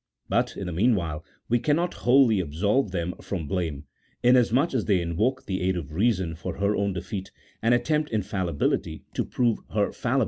But, 0.27 0.57
in 0.57 0.65
the 0.65 0.71
meanwhile, 0.71 1.23
we 1.47 1.59
cannot 1.59 1.93
wholly 1.93 2.39
absolve 2.39 2.89
them 2.89 3.13
from 3.21 3.45
blame, 3.45 3.83
inasmuch 4.23 4.73
as 4.73 4.85
they 4.85 4.99
invoke 4.99 5.45
the 5.45 5.61
aid 5.61 5.77
of 5.77 5.93
reason 5.93 6.33
for 6.33 6.55
her 6.57 6.75
own 6.75 6.93
defeat, 6.93 7.31
and 7.61 7.75
attempt 7.75 8.09
infallibly 8.09 9.03
to 9.13 9.23
prove 9.23 9.59
her 9.75 9.91
fallible. 9.91 10.19